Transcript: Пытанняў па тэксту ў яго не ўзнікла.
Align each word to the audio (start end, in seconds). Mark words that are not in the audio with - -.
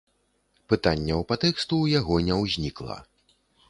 Пытанняў 0.73 1.19
па 1.33 1.39
тэксту 1.45 1.73
ў 1.81 1.87
яго 2.01 2.15
не 2.31 2.43
ўзнікла. 2.45 2.97